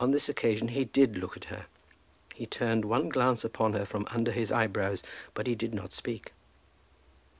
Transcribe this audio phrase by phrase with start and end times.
[0.00, 1.66] On this occasion he did look at her.
[2.34, 5.00] He turned one glance upon her from under his eyebrows,
[5.32, 6.32] but he did not speak.